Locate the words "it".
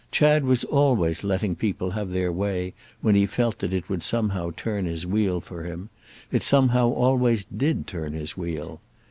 3.71-3.87, 6.31-6.41